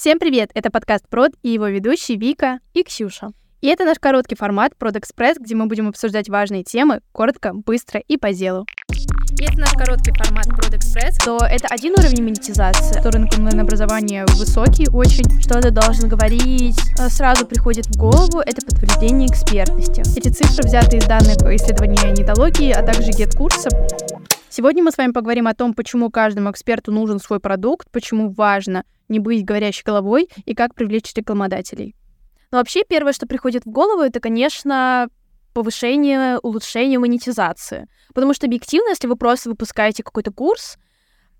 Всем 0.00 0.18
привет! 0.18 0.48
Это 0.54 0.70
подкаст 0.70 1.06
Прод 1.10 1.32
и 1.42 1.50
его 1.50 1.66
ведущие 1.66 2.16
Вика 2.16 2.60
и 2.72 2.82
Ксюша. 2.82 3.32
И 3.60 3.66
это 3.66 3.84
наш 3.84 3.98
короткий 3.98 4.34
формат 4.34 4.74
Прод 4.74 4.96
Экспресс, 4.96 5.36
где 5.38 5.54
мы 5.54 5.66
будем 5.66 5.88
обсуждать 5.88 6.30
важные 6.30 6.64
темы 6.64 7.00
коротко, 7.12 7.52
быстро 7.52 8.00
и 8.08 8.16
по 8.16 8.32
делу. 8.32 8.64
И 9.38 9.44
это 9.44 9.58
наш 9.58 9.72
короткий 9.72 10.12
формат 10.12 10.46
Prod 10.46 10.74
Express, 10.74 11.22
то 11.22 11.36
это 11.44 11.68
один 11.68 11.92
уровень 11.92 12.22
монетизации, 12.22 12.98
то 13.02 13.10
рынок 13.10 13.28
онлайн-образования 13.36 14.24
высокий 14.38 14.88
очень. 14.88 15.38
Что 15.42 15.60
ты 15.60 15.70
должен 15.70 16.08
говорить, 16.08 16.80
э, 16.98 17.10
сразу 17.10 17.44
приходит 17.44 17.84
в 17.88 17.98
голову, 17.98 18.40
это 18.40 18.64
подтверждение 18.64 19.28
экспертности. 19.28 20.00
Эти 20.16 20.28
цифры 20.30 20.64
взяты 20.64 20.96
из 20.96 21.04
данных 21.04 21.36
исследования 21.36 22.10
нетологии, 22.12 22.72
а 22.72 22.82
также 22.82 23.10
гет-курса. 23.12 23.68
Сегодня 24.52 24.82
мы 24.82 24.90
с 24.90 24.98
вами 24.98 25.12
поговорим 25.12 25.46
о 25.46 25.54
том, 25.54 25.74
почему 25.74 26.10
каждому 26.10 26.50
эксперту 26.50 26.90
нужен 26.90 27.20
свой 27.20 27.38
продукт, 27.38 27.88
почему 27.92 28.32
важно 28.32 28.84
не 29.08 29.20
быть 29.20 29.44
говорящей 29.44 29.84
головой 29.84 30.28
и 30.44 30.56
как 30.56 30.74
привлечь 30.74 31.14
рекламодателей. 31.14 31.94
Но 32.50 32.58
вообще 32.58 32.82
первое, 32.82 33.12
что 33.12 33.28
приходит 33.28 33.64
в 33.64 33.70
голову, 33.70 34.02
это, 34.02 34.18
конечно, 34.18 35.08
повышение, 35.54 36.38
улучшение 36.38 36.98
монетизации. 36.98 37.86
Потому 38.12 38.34
что 38.34 38.46
объективно, 38.46 38.88
если 38.88 39.06
вы 39.06 39.14
просто 39.14 39.50
выпускаете 39.50 40.02
какой-то 40.02 40.32
курс 40.32 40.78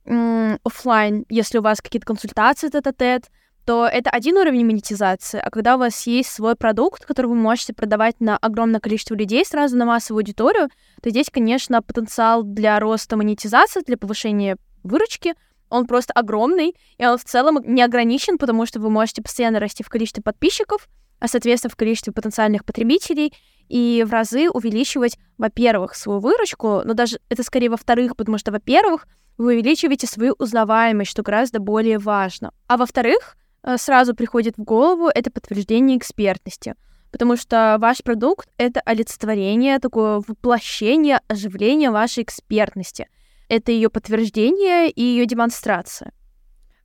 офлайн, 0.05 1.27
если 1.29 1.59
у 1.59 1.63
вас 1.63 1.81
какие-то 1.81 2.07
консультации 2.07 2.69
тет-а-тет, 2.69 3.25
то 3.71 3.87
это 3.87 4.11
один 4.11 4.37
уровень 4.37 4.67
монетизации, 4.67 5.39
а 5.39 5.49
когда 5.49 5.77
у 5.77 5.79
вас 5.79 6.05
есть 6.09 6.29
свой 6.31 6.57
продукт, 6.57 7.07
который 7.07 7.27
вы 7.27 7.37
можете 7.37 7.73
продавать 7.73 8.19
на 8.19 8.37
огромное 8.37 8.81
количество 8.81 9.15
людей 9.15 9.45
сразу 9.45 9.77
на 9.77 9.85
массовую 9.85 10.23
аудиторию, 10.23 10.71
то 11.01 11.11
здесь, 11.11 11.29
конечно, 11.31 11.81
потенциал 11.81 12.43
для 12.43 12.81
роста 12.81 13.17
монетизации, 13.17 13.83
для 13.87 13.97
повышения 13.97 14.57
выручки, 14.83 15.35
он 15.69 15.87
просто 15.87 16.13
огромный, 16.15 16.75
и 16.99 17.07
он 17.07 17.17
в 17.17 17.23
целом 17.23 17.61
не 17.65 17.81
ограничен, 17.81 18.39
потому 18.39 18.67
что 18.67 18.81
вы 18.81 18.91
можете 18.91 19.23
постоянно 19.23 19.61
расти 19.61 19.85
в 19.85 19.89
количестве 19.89 20.21
подписчиков, 20.21 20.89
а, 21.21 21.29
соответственно, 21.29 21.71
в 21.71 21.77
количестве 21.77 22.13
потенциальных 22.13 22.65
потребителей, 22.65 23.33
и 23.69 24.05
в 24.05 24.11
разы 24.11 24.51
увеличивать, 24.51 25.17
во-первых, 25.39 25.95
свою 25.95 26.19
выручку, 26.19 26.83
но 26.85 26.95
даже 26.95 27.21
это 27.29 27.45
скорее 27.45 27.71
во-вторых, 27.71 28.17
потому 28.17 28.37
что, 28.37 28.51
во-первых, 28.51 29.07
вы 29.39 29.53
увеличиваете 29.53 30.09
свою 30.09 30.35
узнаваемость, 30.41 31.13
что 31.13 31.23
гораздо 31.23 31.61
более 31.61 32.01
важно. 32.01 32.51
А 32.67 32.77
во-вторых, 32.77 33.37
сразу 33.77 34.15
приходит 34.15 34.57
в 34.57 34.63
голову 34.63 35.09
это 35.15 35.31
подтверждение 35.31 35.99
экспертности, 35.99 36.75
потому 37.11 37.37
что 37.37 37.77
ваш 37.81 38.03
продукт— 38.03 38.49
это 38.59 38.81
олицетворение, 38.81 39.79
такое 39.79 40.23
воплощение, 40.27 41.21
оживление 41.29 41.91
вашей 41.91 42.23
экспертности. 42.23 43.09
Это 43.49 43.73
ее 43.73 43.91
подтверждение 43.91 44.91
и 44.91 45.03
ее 45.03 45.27
демонстрация. 45.27 46.13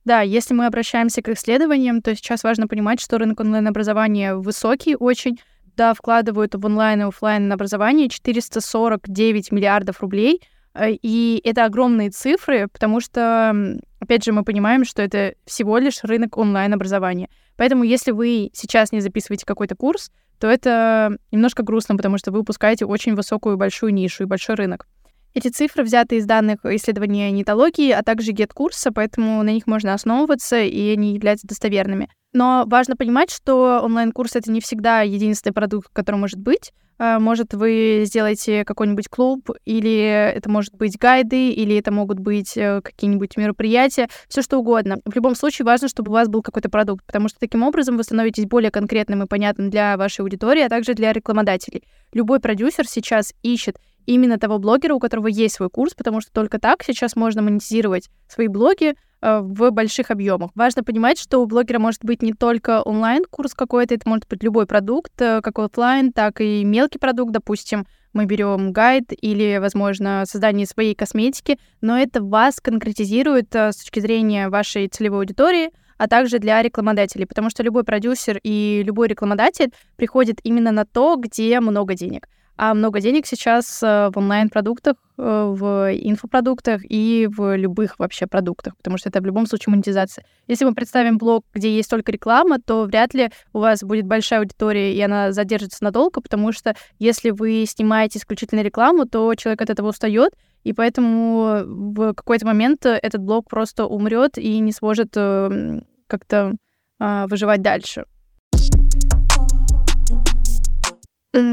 Да, 0.06 0.20
если 0.20 0.54
мы 0.54 0.66
обращаемся 0.66 1.20
к 1.20 1.28
исследованиям, 1.30 2.00
то 2.00 2.14
сейчас 2.14 2.44
важно 2.44 2.68
понимать, 2.68 3.00
что 3.00 3.18
рынок 3.18 3.40
онлайн-образования 3.40 4.36
высокий 4.36 4.94
очень, 4.94 5.40
да, 5.76 5.94
вкладывают 5.94 6.54
в 6.54 6.64
онлайн 6.64 7.00
и 7.00 7.04
офлайн 7.04 7.52
образование 7.52 8.08
449 8.08 9.50
миллиардов 9.50 10.00
рублей, 10.00 10.40
э, 10.42 10.46
и 10.84 11.40
это 11.44 11.64
огромные 11.64 12.10
цифры, 12.10 12.68
потому 12.68 13.00
что, 13.00 13.78
опять 14.00 14.24
же, 14.24 14.32
мы 14.32 14.44
понимаем, 14.44 14.84
что 14.84 15.02
это 15.02 15.34
всего 15.44 15.78
лишь 15.78 16.02
рынок 16.02 16.36
онлайн-образования. 16.36 17.28
Поэтому, 17.56 17.84
если 17.84 18.10
вы 18.10 18.50
сейчас 18.52 18.92
не 18.92 19.00
записываете 19.00 19.46
какой-то 19.46 19.74
курс, 19.74 20.10
то 20.38 20.48
это 20.48 21.16
немножко 21.32 21.62
грустно, 21.62 21.96
потому 21.96 22.18
что 22.18 22.30
вы 22.30 22.40
упускаете 22.40 22.84
очень 22.84 23.14
высокую 23.14 23.56
большую 23.56 23.94
нишу 23.94 24.24
и 24.24 24.26
большой 24.26 24.56
рынок. 24.56 24.86
Эти 25.34 25.48
цифры 25.48 25.82
взяты 25.82 26.16
из 26.16 26.24
данных 26.24 26.64
исследования 26.64 27.30
нетологии, 27.30 27.90
а 27.90 28.02
также 28.02 28.32
гет-курса, 28.32 28.90
поэтому 28.90 29.42
на 29.42 29.50
них 29.50 29.66
можно 29.66 29.92
основываться, 29.92 30.58
и 30.58 30.92
они 30.92 31.14
являются 31.14 31.46
достоверными. 31.46 32.08
Но 32.32 32.64
важно 32.66 32.96
понимать, 32.96 33.30
что 33.30 33.80
онлайн-курс— 33.82 34.30
это 34.36 34.50
не 34.50 34.60
всегда 34.60 35.02
единственный 35.02 35.52
продукт, 35.52 35.90
который 35.92 36.16
может 36.16 36.38
быть. 36.38 36.72
А, 36.98 37.18
может, 37.18 37.52
вы 37.52 38.02
сделаете 38.06 38.64
какой-нибудь 38.64 39.08
клуб, 39.08 39.50
или 39.64 40.32
это 40.34 40.50
может 40.50 40.74
быть 40.74 40.98
гайды, 40.98 41.50
или 41.50 41.76
это 41.76 41.92
могут 41.92 42.18
быть 42.18 42.56
э, 42.56 42.80
какие-нибудь 42.82 43.36
мероприятия, 43.36 44.08
все 44.28 44.42
что 44.42 44.58
угодно. 44.58 44.98
В 45.04 45.14
любом 45.14 45.34
случае 45.34 45.66
важно, 45.66 45.88
чтобы 45.88 46.10
у 46.10 46.14
вас 46.14 46.28
был 46.28 46.42
какой-то 46.42 46.70
продукт, 46.70 47.04
потому 47.04 47.28
что 47.28 47.38
таким 47.38 47.62
образом 47.62 47.96
вы 47.96 48.02
становитесь 48.02 48.46
более 48.46 48.70
конкретным 48.70 49.22
и 49.22 49.26
понятным 49.26 49.68
для 49.68 49.96
вашей 49.96 50.22
аудитории, 50.22 50.62
а 50.62 50.68
также 50.68 50.94
для 50.94 51.12
рекламодателей. 51.12 51.82
Любой 52.12 52.40
продюсер 52.40 52.86
сейчас 52.86 53.34
ищет 53.42 53.76
именно 54.06 54.38
того 54.38 54.58
блогера, 54.58 54.94
у 54.94 55.00
которого 55.00 55.26
есть 55.26 55.56
свой 55.56 55.68
курс, 55.68 55.94
потому 55.94 56.20
что 56.20 56.32
только 56.32 56.58
так 56.58 56.82
сейчас 56.82 57.16
можно 57.16 57.42
монетизировать 57.42 58.08
свои 58.28 58.48
блоги 58.48 58.94
э, 59.20 59.40
в 59.40 59.70
больших 59.70 60.10
объемах. 60.10 60.50
Важно 60.54 60.82
понимать, 60.82 61.18
что 61.18 61.38
у 61.38 61.46
блогера 61.46 61.78
может 61.78 62.04
быть 62.04 62.22
не 62.22 62.32
только 62.32 62.82
онлайн-курс 62.82 63.54
какой-то, 63.54 63.94
это 63.94 64.08
может 64.08 64.26
быть 64.28 64.42
любой 64.42 64.66
продукт, 64.66 65.12
э, 65.20 65.40
как 65.42 65.58
офлайн, 65.58 66.12
так 66.12 66.40
и 66.40 66.64
мелкий 66.64 66.98
продукт, 66.98 67.32
допустим, 67.32 67.86
мы 68.12 68.24
берем 68.24 68.72
гайд 68.72 69.12
или, 69.12 69.58
возможно, 69.58 70.24
создание 70.26 70.66
своей 70.66 70.94
косметики, 70.94 71.58
но 71.82 71.98
это 71.98 72.22
вас 72.22 72.60
конкретизирует 72.60 73.54
э, 73.54 73.72
с 73.72 73.76
точки 73.76 74.00
зрения 74.00 74.48
вашей 74.48 74.88
целевой 74.88 75.20
аудитории, 75.20 75.70
а 75.98 76.08
также 76.08 76.38
для 76.38 76.62
рекламодателей, 76.62 77.26
потому 77.26 77.50
что 77.50 77.62
любой 77.62 77.84
продюсер 77.84 78.38
и 78.42 78.82
любой 78.84 79.08
рекламодатель 79.08 79.72
приходит 79.96 80.40
именно 80.44 80.72
на 80.72 80.84
то, 80.84 81.16
где 81.16 81.60
много 81.60 81.94
денег 81.94 82.28
а 82.56 82.74
много 82.74 83.00
денег 83.00 83.26
сейчас 83.26 83.82
э, 83.82 84.10
в 84.12 84.18
онлайн-продуктах, 84.18 84.96
э, 85.18 85.22
в 85.22 85.92
инфопродуктах 85.92 86.82
и 86.88 87.28
в 87.30 87.56
любых 87.56 87.98
вообще 87.98 88.26
продуктах, 88.26 88.76
потому 88.76 88.96
что 88.98 89.08
это 89.08 89.20
в 89.20 89.26
любом 89.26 89.46
случае 89.46 89.72
монетизация. 89.72 90.24
Если 90.46 90.64
мы 90.64 90.74
представим 90.74 91.18
блог, 91.18 91.44
где 91.52 91.74
есть 91.74 91.90
только 91.90 92.12
реклама, 92.12 92.58
то 92.58 92.84
вряд 92.84 93.14
ли 93.14 93.30
у 93.52 93.58
вас 93.58 93.82
будет 93.82 94.06
большая 94.06 94.40
аудитория, 94.40 94.94
и 94.94 95.00
она 95.00 95.32
задержится 95.32 95.84
надолго, 95.84 96.20
потому 96.20 96.52
что 96.52 96.74
если 96.98 97.30
вы 97.30 97.64
снимаете 97.66 98.18
исключительно 98.18 98.60
рекламу, 98.60 99.06
то 99.06 99.34
человек 99.34 99.62
от 99.62 99.70
этого 99.70 99.88
устает, 99.88 100.32
и 100.64 100.72
поэтому 100.72 101.62
в 101.64 102.14
какой-то 102.14 102.46
момент 102.46 102.86
этот 102.86 103.20
блог 103.20 103.48
просто 103.48 103.86
умрет 103.86 104.38
и 104.38 104.58
не 104.58 104.72
сможет 104.72 105.12
э, 105.14 105.80
как-то 106.06 106.54
а, 106.98 107.26
выживать 107.26 107.62
дальше. 107.62 108.06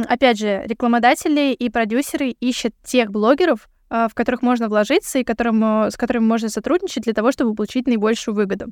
Опять 0.08 0.40
же, 0.40 0.64
рекламодатели 0.66 1.54
и 1.54 1.70
продюсеры 1.70 2.30
ищут 2.30 2.74
тех 2.84 3.12
блогеров, 3.12 3.70
а, 3.90 4.08
в 4.08 4.14
которых 4.14 4.42
можно 4.42 4.70
вложиться 4.70 5.20
и 5.20 5.24
которым, 5.24 5.64
э, 5.64 5.92
с 5.92 5.98
которыми 5.98 6.26
можно 6.26 6.50
сотрудничать 6.50 7.04
для 7.04 7.14
того, 7.14 7.32
чтобы 7.32 7.54
получить 7.56 7.88
наибольшую 7.88 8.36
выгоду. 8.36 8.68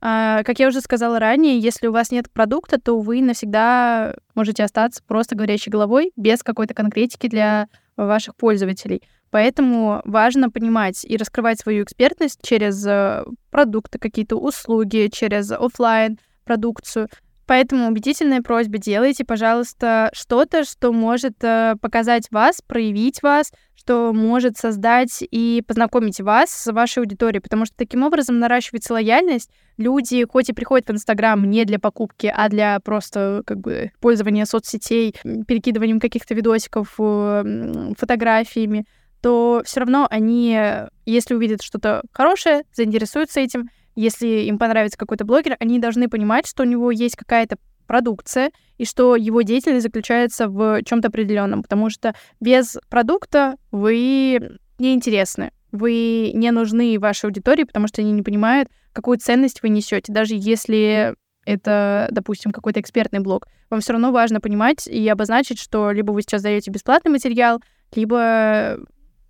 А, 0.00 0.42
как 0.42 0.58
я 0.58 0.68
уже 0.68 0.80
сказала 0.80 1.18
ранее, 1.18 1.58
если 1.58 1.86
у 1.86 1.92
вас 1.92 2.10
нет 2.10 2.30
продукта, 2.30 2.80
то 2.80 2.98
вы 2.98 3.22
навсегда 3.22 4.14
можете 4.34 4.64
остаться 4.64 5.02
просто 5.06 5.36
говорящей 5.36 5.70
головой 5.70 6.12
без 6.16 6.42
какой-то 6.42 6.74
конкретики 6.74 7.28
для 7.28 7.68
ваших 7.96 8.36
пользователей. 8.36 9.02
Поэтому 9.30 10.02
важно 10.04 10.50
понимать 10.50 11.04
и 11.04 11.16
раскрывать 11.16 11.60
свою 11.60 11.84
экспертность 11.84 12.40
через 12.42 12.86
э, 12.86 13.24
продукты, 13.50 13.98
какие-то 13.98 14.36
услуги, 14.36 15.08
через 15.12 15.50
офлайн 15.50 16.18
продукцию, 16.44 17.08
Поэтому 17.46 17.88
убедительная 17.88 18.40
просьба, 18.40 18.78
делайте, 18.78 19.24
пожалуйста, 19.24 20.10
что-то, 20.14 20.64
что 20.64 20.92
может 20.92 21.34
э, 21.42 21.74
показать 21.80 22.28
вас, 22.30 22.62
проявить 22.66 23.22
вас, 23.22 23.52
что 23.74 24.12
может 24.14 24.56
создать 24.56 25.22
и 25.30 25.62
познакомить 25.66 26.20
вас 26.20 26.50
с 26.50 26.72
вашей 26.72 27.00
аудиторией, 27.00 27.42
потому 27.42 27.66
что 27.66 27.74
таким 27.76 28.02
образом 28.02 28.38
наращивается 28.38 28.94
лояльность. 28.94 29.50
Люди, 29.76 30.24
хоть 30.24 30.48
и 30.48 30.54
приходят 30.54 30.88
в 30.88 30.92
Инстаграм 30.92 31.44
не 31.50 31.66
для 31.66 31.78
покупки, 31.78 32.32
а 32.34 32.48
для 32.48 32.80
просто 32.80 33.42
как 33.44 33.60
бы 33.60 33.90
пользования 34.00 34.46
соцсетей, 34.46 35.14
перекидыванием 35.46 36.00
каких-то 36.00 36.34
видосиков, 36.34 36.94
э, 36.98 37.92
фотографиями, 37.98 38.86
то 39.20 39.62
все 39.64 39.80
равно 39.80 40.06
они, 40.10 40.58
если 41.06 41.34
увидят 41.34 41.62
что-то 41.62 42.02
хорошее, 42.12 42.62
заинтересуются 42.74 43.40
этим, 43.40 43.70
если 43.94 44.26
им 44.26 44.58
понравится 44.58 44.98
какой-то 44.98 45.24
блогер, 45.24 45.56
они 45.60 45.78
должны 45.78 46.08
понимать, 46.08 46.46
что 46.46 46.62
у 46.62 46.66
него 46.66 46.90
есть 46.90 47.16
какая-то 47.16 47.56
продукция 47.86 48.50
и 48.78 48.84
что 48.84 49.16
его 49.16 49.42
деятельность 49.42 49.84
заключается 49.84 50.48
в 50.48 50.82
чем-то 50.84 51.08
определенном, 51.08 51.62
потому 51.62 51.90
что 51.90 52.14
без 52.40 52.78
продукта 52.88 53.56
вы 53.70 54.58
неинтересны, 54.78 55.52
вы 55.70 56.32
не 56.34 56.50
нужны 56.50 56.98
вашей 56.98 57.26
аудитории, 57.26 57.64
потому 57.64 57.88
что 57.88 58.00
они 58.00 58.12
не 58.12 58.22
понимают, 58.22 58.68
какую 58.92 59.18
ценность 59.18 59.62
вы 59.62 59.68
несете, 59.68 60.12
даже 60.12 60.34
если 60.36 61.14
это, 61.44 62.08
допустим, 62.10 62.52
какой-то 62.52 62.80
экспертный 62.80 63.20
блог. 63.20 63.46
Вам 63.70 63.80
все 63.80 63.92
равно 63.92 64.12
важно 64.12 64.40
понимать 64.40 64.86
и 64.86 65.06
обозначить, 65.08 65.58
что 65.58 65.90
либо 65.90 66.12
вы 66.12 66.22
сейчас 66.22 66.42
даете 66.42 66.70
бесплатный 66.70 67.10
материал, 67.10 67.60
либо 67.94 68.78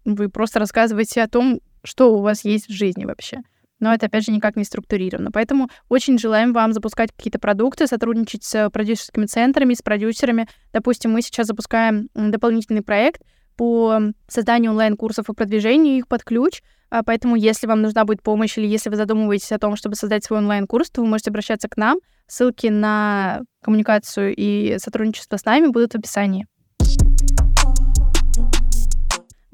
вы 0.04 0.28
просто 0.28 0.60
рассказываете 0.60 1.22
о 1.22 1.28
том, 1.28 1.60
что 1.82 2.14
у 2.14 2.20
вас 2.20 2.44
есть 2.44 2.68
в 2.68 2.72
жизни 2.72 3.04
вообще 3.04 3.38
но 3.80 3.92
это, 3.92 4.06
опять 4.06 4.24
же, 4.24 4.32
никак 4.32 4.56
не 4.56 4.64
структурировано. 4.64 5.30
Поэтому 5.32 5.68
очень 5.88 6.18
желаем 6.18 6.52
вам 6.52 6.72
запускать 6.72 7.12
какие-то 7.12 7.38
продукты, 7.38 7.86
сотрудничать 7.86 8.44
с 8.44 8.70
продюсерскими 8.70 9.26
центрами, 9.26 9.74
с 9.74 9.82
продюсерами. 9.82 10.46
Допустим, 10.72 11.12
мы 11.12 11.22
сейчас 11.22 11.46
запускаем 11.46 12.08
дополнительный 12.14 12.82
проект, 12.82 13.22
по 13.56 14.00
созданию 14.28 14.72
онлайн-курсов 14.72 15.28
и 15.28 15.34
продвижению 15.34 15.98
их 15.98 16.08
под 16.08 16.24
ключ. 16.24 16.62
А, 16.90 17.02
поэтому, 17.02 17.36
если 17.36 17.66
вам 17.66 17.82
нужна 17.82 18.04
будет 18.04 18.22
помощь 18.22 18.58
или 18.58 18.66
если 18.66 18.90
вы 18.90 18.96
задумываетесь 18.96 19.52
о 19.52 19.58
том, 19.58 19.76
чтобы 19.76 19.96
создать 19.96 20.24
свой 20.24 20.40
онлайн-курс, 20.40 20.90
то 20.90 21.00
вы 21.02 21.08
можете 21.08 21.30
обращаться 21.30 21.68
к 21.68 21.76
нам. 21.76 21.98
Ссылки 22.26 22.68
на 22.68 23.42
коммуникацию 23.62 24.34
и 24.36 24.76
сотрудничество 24.78 25.36
с 25.36 25.44
нами 25.44 25.68
будут 25.68 25.92
в 25.92 25.98
описании. 25.98 26.46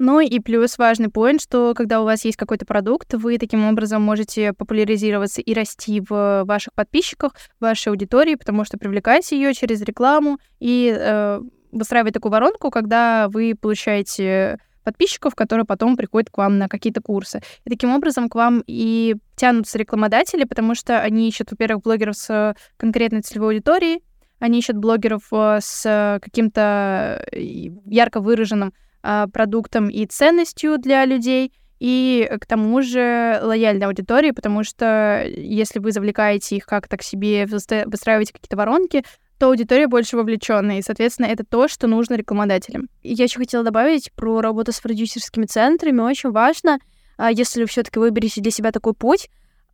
Ну 0.03 0.19
и 0.19 0.39
плюс 0.39 0.79
важный 0.79 1.09
поинт, 1.09 1.43
что 1.43 1.75
когда 1.75 2.01
у 2.01 2.05
вас 2.05 2.25
есть 2.25 2.35
какой-то 2.35 2.65
продукт, 2.65 3.13
вы 3.13 3.37
таким 3.37 3.63
образом 3.67 4.01
можете 4.01 4.51
популяризироваться 4.51 5.41
и 5.41 5.53
расти 5.53 6.01
в 6.01 6.43
ваших 6.43 6.73
подписчиках, 6.73 7.33
в 7.59 7.61
вашей 7.61 7.89
аудитории, 7.89 8.33
потому 8.33 8.65
что 8.65 8.79
привлекаете 8.79 9.39
ее 9.39 9.53
через 9.53 9.79
рекламу 9.83 10.39
и 10.59 10.91
э, 10.91 11.39
выстраивать 11.71 12.15
такую 12.15 12.31
воронку, 12.31 12.71
когда 12.71 13.29
вы 13.29 13.53
получаете 13.53 14.57
подписчиков, 14.83 15.35
которые 15.35 15.67
потом 15.67 15.95
приходят 15.95 16.31
к 16.31 16.37
вам 16.39 16.57
на 16.57 16.67
какие-то 16.67 16.99
курсы. 17.01 17.43
И 17.63 17.69
таким 17.69 17.93
образом 17.93 18.27
к 18.27 18.33
вам 18.33 18.63
и 18.65 19.17
тянутся 19.35 19.77
рекламодатели, 19.77 20.45
потому 20.45 20.73
что 20.73 20.99
они 20.99 21.29
ищут, 21.29 21.51
во-первых, 21.51 21.83
блогеров 21.83 22.17
с 22.17 22.55
конкретной 22.77 23.21
целевой 23.21 23.53
аудиторией, 23.53 24.01
они 24.39 24.57
ищут 24.57 24.77
блогеров 24.77 25.27
э, 25.31 25.59
с 25.61 26.19
каким-то 26.23 27.23
э, 27.31 27.39
ярко 27.85 28.19
выраженным 28.19 28.73
продуктом 29.01 29.89
и 29.89 30.05
ценностью 30.05 30.77
для 30.77 31.05
людей, 31.05 31.53
и 31.79 32.29
к 32.39 32.45
тому 32.45 32.83
же 32.83 33.39
лояльной 33.41 33.87
аудитории, 33.87 34.31
потому 34.31 34.63
что 34.63 35.25
если 35.27 35.79
вы 35.79 35.91
завлекаете 35.91 36.57
их 36.57 36.65
как-то 36.65 36.97
к 36.97 37.01
себе, 37.01 37.47
выстраиваете 37.47 38.33
какие-то 38.33 38.55
воронки, 38.55 39.03
то 39.39 39.47
аудитория 39.47 39.87
больше 39.87 40.15
вовлеченная, 40.15 40.77
и, 40.77 40.81
соответственно, 40.83 41.25
это 41.25 41.43
то, 41.43 41.67
что 41.67 41.87
нужно 41.87 42.13
рекламодателям. 42.13 42.87
Я 43.01 43.23
еще 43.23 43.39
хотела 43.39 43.63
добавить 43.63 44.11
про 44.13 44.39
работу 44.39 44.71
с 44.71 44.79
продюсерскими 44.79 45.47
центрами. 45.47 46.01
Очень 46.01 46.29
важно, 46.29 46.77
а, 47.17 47.31
если 47.31 47.61
вы 47.61 47.65
все-таки 47.65 47.97
выберете 47.97 48.41
для 48.41 48.51
себя 48.51 48.71
такой 48.71 48.93
путь, 48.93 49.29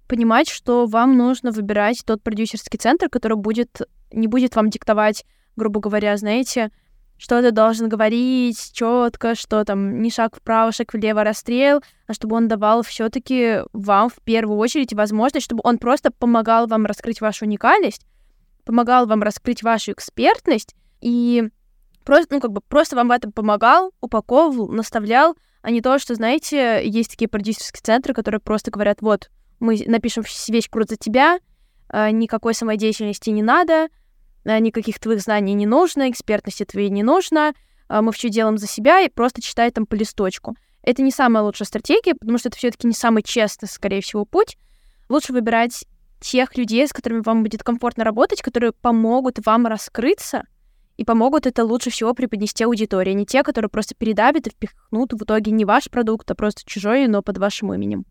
понимать, 0.07 0.47
что 0.47 0.85
вам 0.85 1.17
нужно 1.17 1.51
выбирать 1.51 2.03
тот 2.05 2.23
продюсерский 2.23 2.79
центр, 2.79 3.09
который 3.09 3.35
будет 3.35 3.81
не 4.13 4.27
будет 4.27 4.55
вам 4.55 4.69
диктовать, 4.69 5.25
грубо 5.57 5.81
говоря, 5.81 6.15
знаете, 6.15 6.71
что 7.17 7.41
ты 7.41 7.51
должен 7.51 7.89
говорить 7.89 8.71
четко, 8.73 9.35
что 9.35 9.63
там 9.65 10.01
не 10.01 10.11
шаг 10.11 10.35
вправо, 10.35 10.71
шаг 10.71 10.93
влево, 10.93 11.23
расстрел, 11.23 11.81
а 12.05 12.13
чтобы 12.13 12.35
он 12.35 12.47
давал 12.47 12.83
все-таки 12.83 13.61
вам 13.73 14.09
в 14.09 14.17
первую 14.23 14.57
очередь 14.57 14.93
возможность, 14.93 15.45
чтобы 15.45 15.61
он 15.63 15.79
просто 15.79 16.11
помогал 16.11 16.67
вам 16.67 16.85
раскрыть 16.85 17.21
вашу 17.21 17.45
уникальность, 17.45 18.05
помогал 18.65 19.07
вам 19.07 19.23
раскрыть 19.23 19.63
вашу 19.63 19.93
экспертность 19.93 20.75
и 21.01 21.49
просто, 22.05 22.35
ну, 22.35 22.41
как 22.41 22.51
бы 22.51 22.61
просто 22.61 22.95
вам 22.95 23.09
в 23.09 23.11
этом 23.11 23.31
помогал, 23.31 23.91
упаковывал, 23.99 24.69
наставлял, 24.69 25.35
а 25.61 25.71
не 25.71 25.81
то, 25.81 25.99
что, 25.99 26.15
знаете, 26.15 26.81
есть 26.87 27.11
такие 27.11 27.27
продюсерские 27.27 27.81
центры, 27.83 28.13
которые 28.13 28.39
просто 28.39 28.71
говорят, 28.71 29.01
вот, 29.01 29.29
мы 29.59 29.81
напишем 29.85 30.23
весь 30.47 30.69
круто 30.69 30.91
за 30.91 30.97
тебя, 30.97 31.39
а, 31.89 32.11
никакой 32.11 32.53
самодеятельности 32.53 33.29
не 33.31 33.41
надо, 33.41 33.87
никаких 34.59 34.99
твоих 34.99 35.21
знаний 35.21 35.53
не 35.53 35.65
нужно, 35.65 36.09
экспертности 36.09 36.63
твоей 36.65 36.89
не 36.89 37.03
нужно, 37.03 37.53
э, 37.89 38.01
мы 38.01 38.11
все 38.11 38.29
делаем 38.29 38.57
за 38.57 38.67
себя 38.67 39.01
и 39.01 39.09
просто 39.09 39.41
читай 39.41 39.71
там 39.71 39.85
по 39.85 39.95
листочку. 39.95 40.55
Это 40.83 41.01
не 41.01 41.11
самая 41.11 41.43
лучшая 41.43 41.67
стратегия, 41.67 42.15
потому 42.15 42.37
что 42.37 42.49
это 42.49 42.57
все-таки 42.57 42.87
не 42.87 42.93
самый 42.93 43.23
честный, 43.23 43.67
скорее 43.67 44.01
всего, 44.01 44.25
путь. 44.25 44.57
Лучше 45.09 45.33
выбирать 45.33 45.85
тех 46.19 46.55
людей, 46.57 46.87
с 46.87 46.93
которыми 46.93 47.21
вам 47.21 47.43
будет 47.43 47.63
комфортно 47.63 48.03
работать, 48.03 48.41
которые 48.41 48.71
помогут 48.71 49.45
вам 49.45 49.67
раскрыться 49.67 50.43
и 50.97 51.03
помогут 51.03 51.45
это 51.45 51.63
лучше 51.63 51.89
всего 51.89 52.13
преподнести 52.13 52.63
аудитории, 52.63 53.11
а 53.11 53.13
не 53.13 53.25
те, 53.25 53.43
которые 53.43 53.69
просто 53.69 53.95
передавят 53.95 54.47
и 54.47 54.49
впихнут 54.49 55.13
в 55.13 55.23
итоге 55.23 55.51
не 55.51 55.63
ваш 55.63 55.89
продукт, 55.89 56.29
а 56.31 56.35
просто 56.35 56.63
чужой, 56.65 57.07
но 57.07 57.21
под 57.21 57.37
вашим 57.37 57.73
именем. 57.73 58.05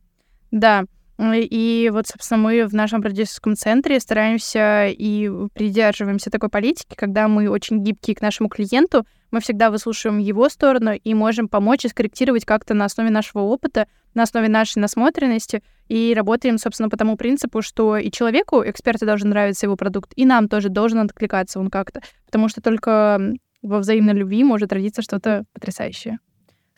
Да, 0.53 0.85
и 1.19 1.91
вот, 1.93 2.07
собственно, 2.07 2.41
мы 2.41 2.67
в 2.67 2.75
нашем 2.75 3.01
продюсерском 3.01 3.57
центре 3.57 4.01
стараемся 4.01 4.87
и 4.89 5.31
придерживаемся 5.55 6.31
такой 6.31 6.51
политики, 6.51 6.95
когда 6.95 7.27
мы 7.27 7.49
очень 7.49 7.83
гибкие 7.83 8.17
к 8.17 8.21
нашему 8.21 8.49
клиенту, 8.49 9.07
мы 9.31 9.41
всегда 9.41 9.71
выслушиваем 9.71 10.19
его 10.19 10.49
сторону 10.49 10.93
и 10.93 11.15
можем 11.15 11.49
помочь 11.49 11.85
и 11.85 11.89
скорректировать 11.89 12.45
как-то 12.45 12.75
на 12.75 12.85
основе 12.85 13.11
нашего 13.11 13.43
опыта, 13.43 13.89
на 14.15 14.23
основе 14.23 14.49
нашей 14.49 14.79
насмотренности, 14.79 15.63
и 15.89 16.13
работаем, 16.15 16.59
собственно, 16.59 16.89
по 16.91 16.97
тому 16.97 17.17
принципу, 17.17 17.63
что 17.63 17.97
и 17.97 18.11
человеку, 18.11 18.63
эксперту 18.65 19.07
должен 19.07 19.31
нравиться 19.31 19.67
его 19.67 19.77
продукт, 19.77 20.13
и 20.17 20.27
нам 20.27 20.49
тоже 20.49 20.69
должен 20.69 20.99
откликаться 21.01 21.61
он 21.61 21.71
как-то, 21.71 22.03
потому 22.27 22.49
что 22.49 22.61
только 22.61 23.21
во 23.63 23.79
взаимной 23.79 24.15
любви 24.15 24.45
может 24.45 24.73
родиться 24.73 25.03
что-то 25.03 25.45
потрясающее. 25.53 26.19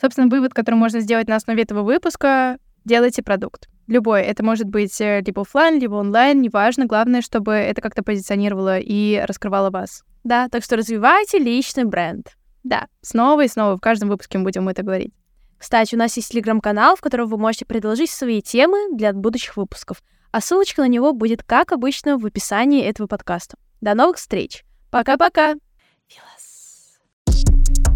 Собственно, 0.00 0.28
вывод, 0.28 0.54
который 0.54 0.76
можно 0.76 1.00
сделать 1.00 1.28
на 1.28 1.36
основе 1.36 1.62
этого 1.62 1.82
выпуска, 1.82 2.58
делайте 2.84 3.22
продукт. 3.22 3.68
Любой. 3.86 4.22
Это 4.22 4.44
может 4.44 4.66
быть 4.66 5.00
э, 5.00 5.22
либо 5.24 5.42
офлайн, 5.42 5.80
либо 5.80 5.94
онлайн, 5.94 6.42
неважно. 6.42 6.86
Главное, 6.86 7.22
чтобы 7.22 7.52
это 7.52 7.80
как-то 7.80 8.02
позиционировало 8.02 8.78
и 8.78 9.18
раскрывало 9.26 9.70
вас. 9.70 10.04
Да, 10.24 10.48
так 10.48 10.62
что 10.62 10.76
развивайте 10.76 11.38
личный 11.38 11.84
бренд. 11.84 12.36
Да, 12.64 12.86
снова 13.00 13.44
и 13.44 13.48
снова 13.48 13.76
в 13.76 13.80
каждом 13.80 14.10
выпуске 14.10 14.36
мы 14.36 14.44
будем 14.44 14.68
это 14.68 14.82
говорить. 14.82 15.14
Кстати, 15.56 15.94
у 15.94 15.98
нас 15.98 16.16
есть 16.16 16.30
телеграм-канал, 16.30 16.96
в 16.96 17.00
котором 17.00 17.28
вы 17.28 17.38
можете 17.38 17.64
предложить 17.64 18.10
свои 18.10 18.42
темы 18.42 18.94
для 18.94 19.12
будущих 19.12 19.56
выпусков. 19.56 20.02
А 20.30 20.40
ссылочка 20.40 20.82
на 20.82 20.88
него 20.88 21.12
будет, 21.12 21.42
как 21.42 21.72
обычно, 21.72 22.18
в 22.18 22.26
описании 22.26 22.84
этого 22.84 23.06
подкаста. 23.06 23.56
До 23.80 23.94
новых 23.94 24.18
встреч. 24.18 24.64
Пока-пока. 24.90 25.54
Филос. 26.06 27.87